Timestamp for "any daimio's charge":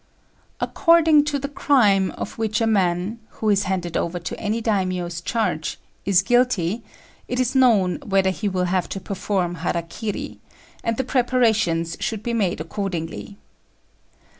4.39-5.77